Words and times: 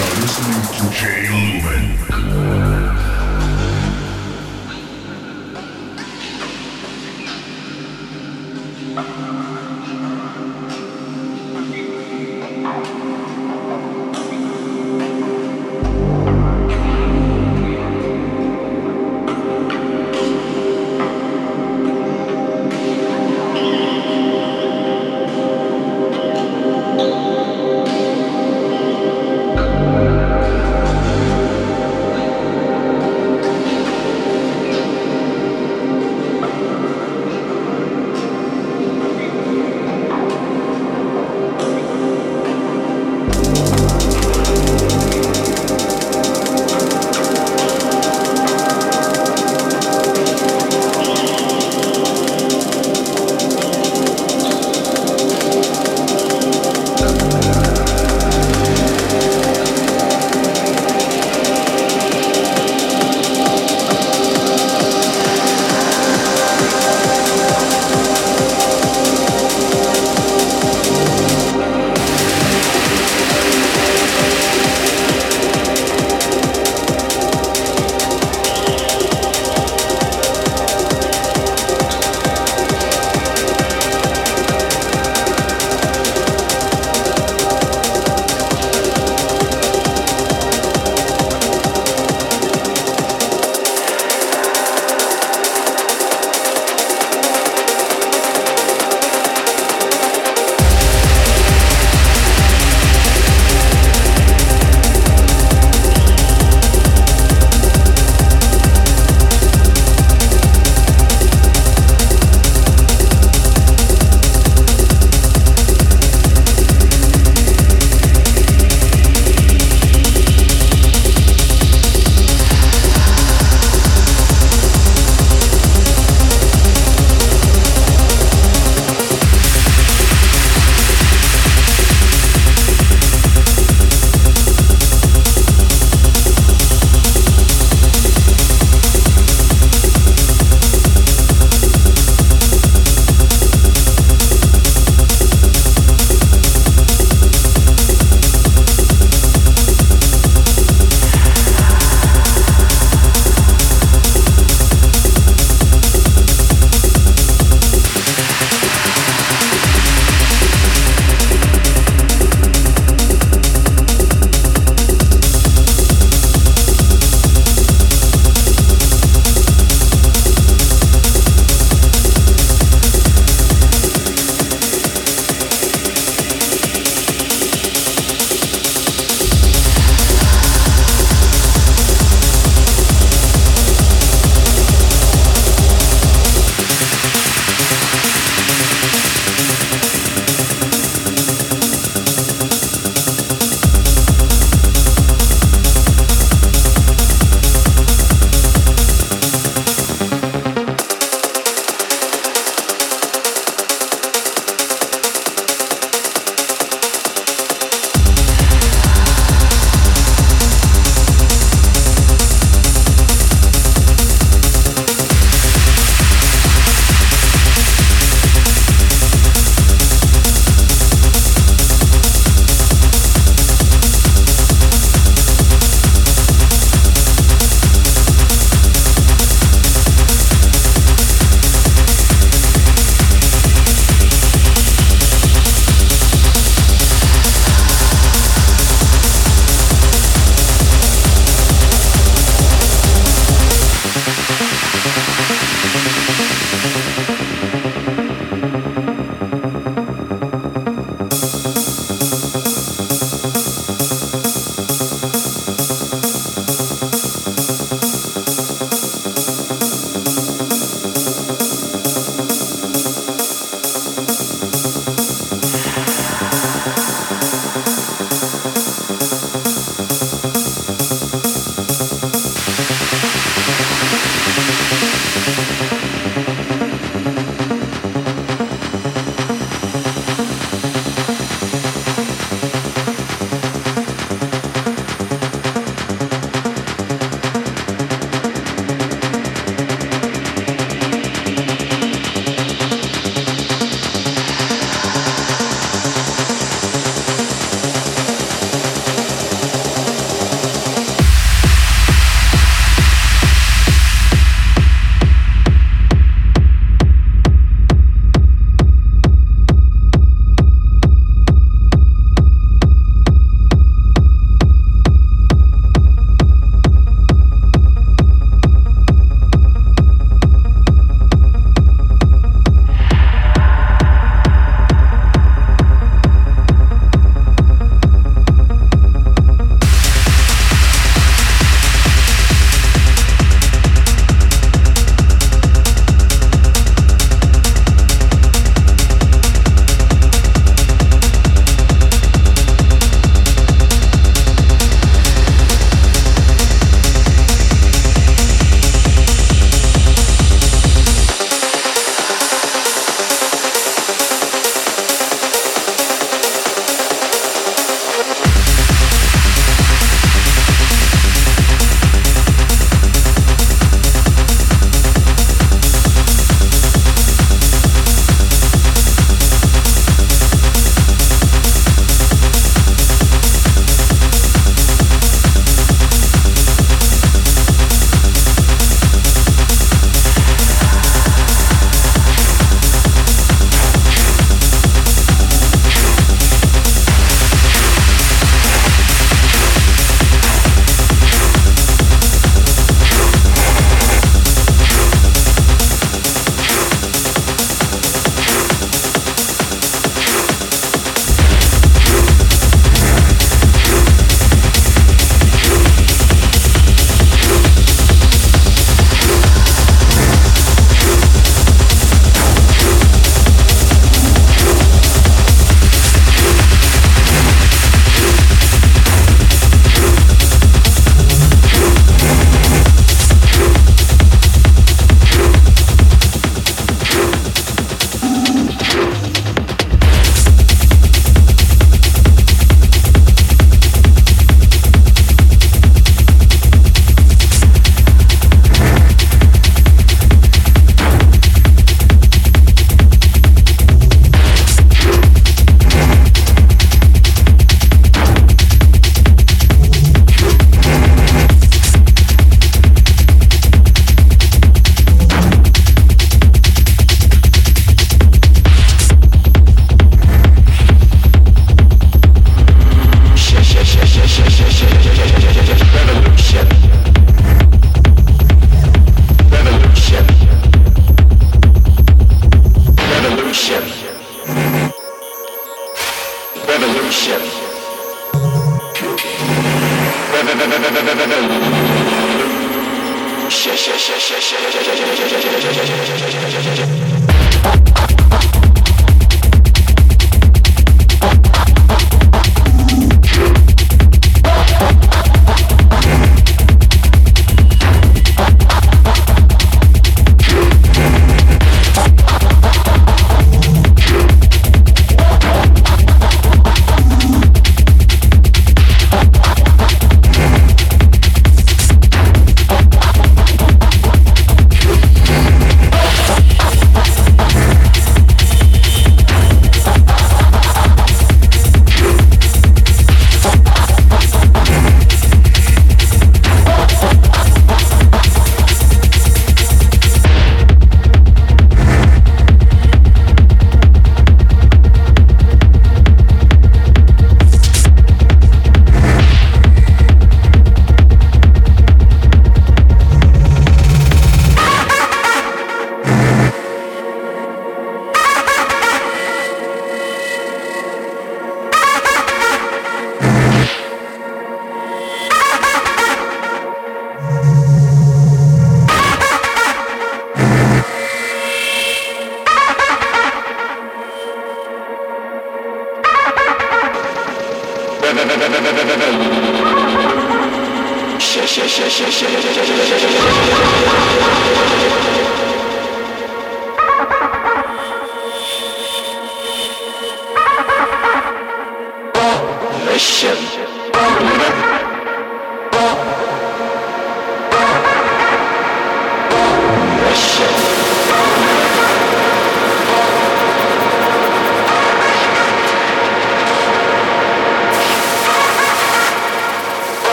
are 0.00 0.20
listening 0.20 0.62
to 0.76 0.84
Jay 0.94 1.28
Lumen. 1.28 1.98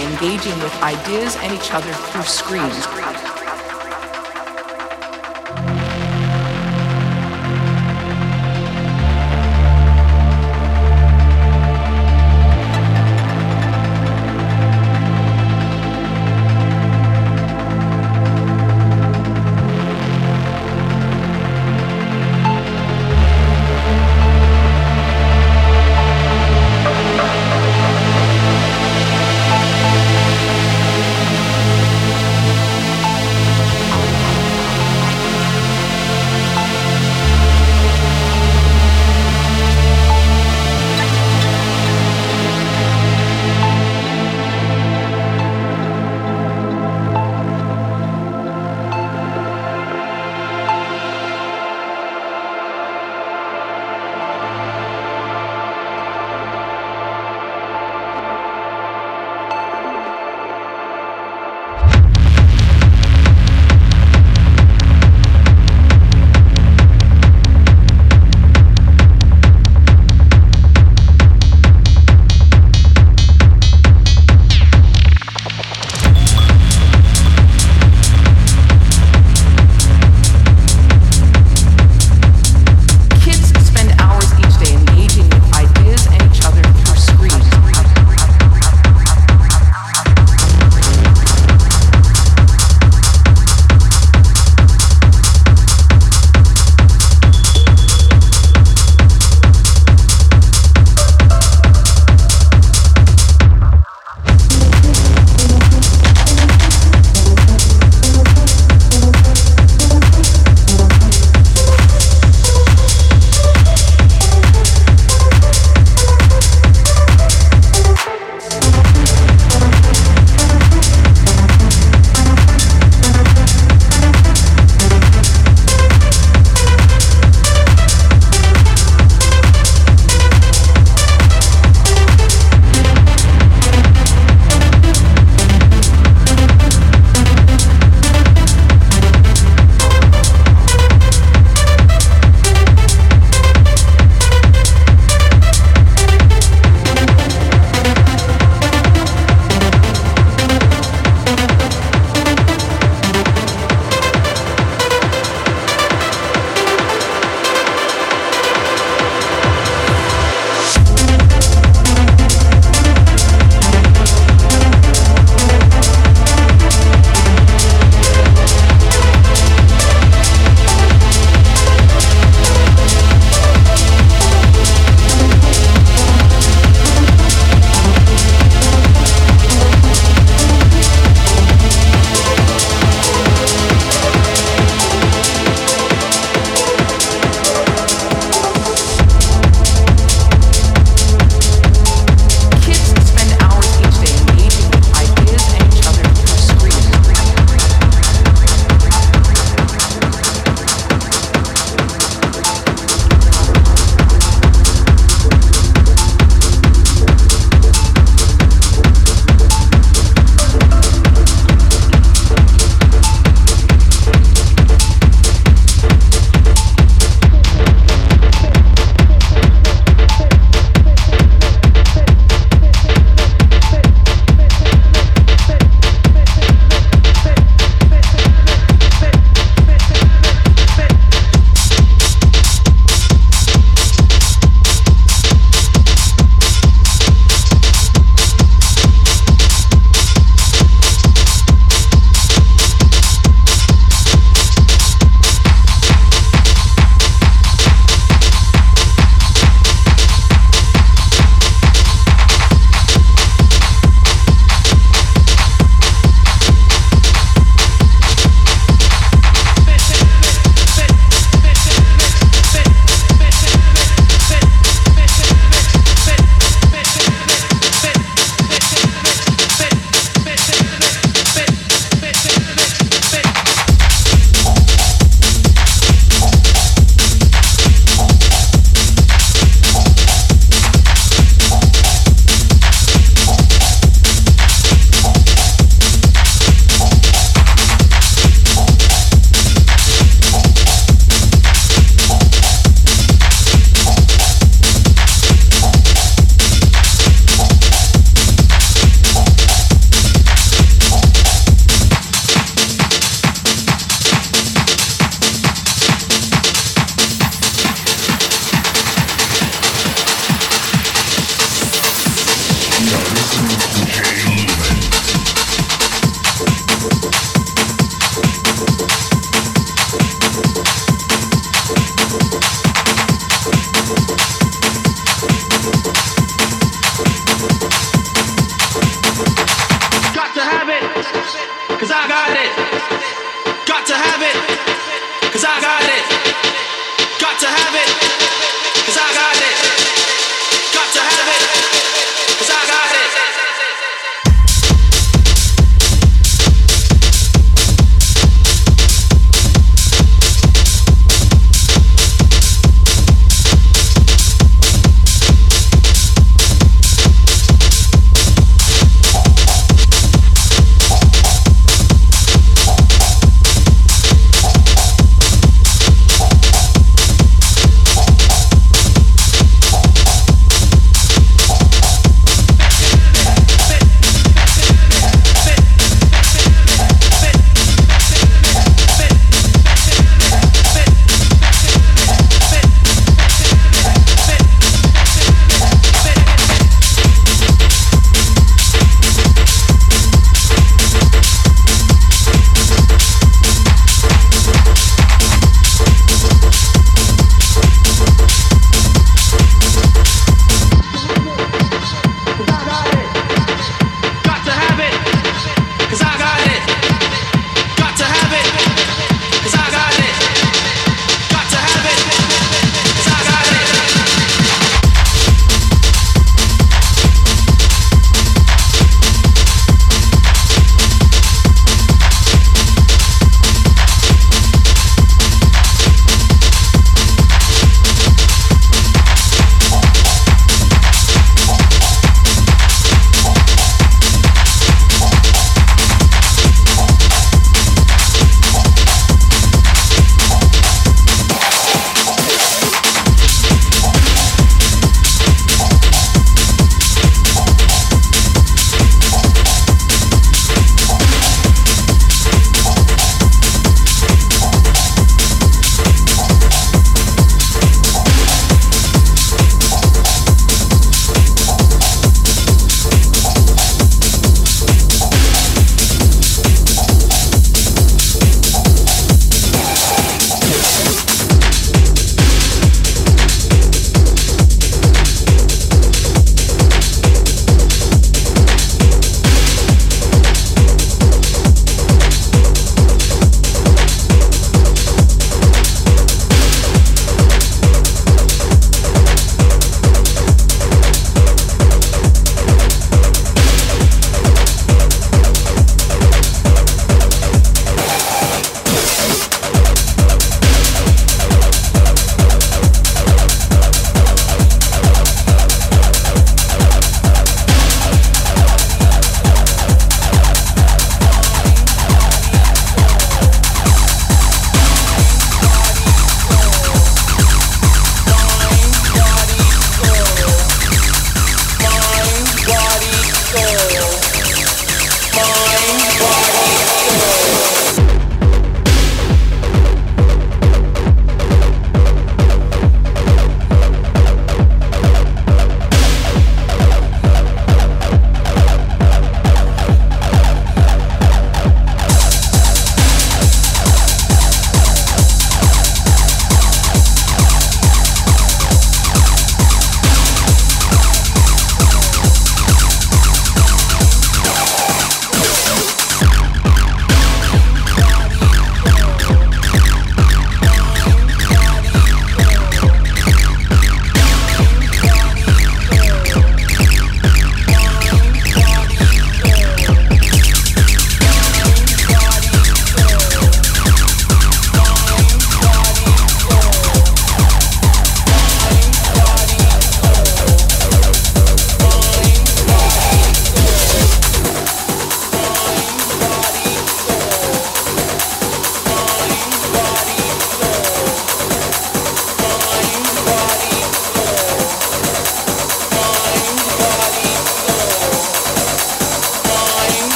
Engaging 0.00 0.58
with 0.60 0.74
ideas 0.82 1.36
and 1.36 1.52
each 1.52 1.72
other 1.72 1.92
through 1.92 2.22
screens. 2.22 2.86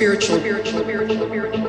spiritual, 0.00 0.38
spiritual, 0.38 0.80
spiritual, 0.80 1.26
spiritual. 1.26 1.59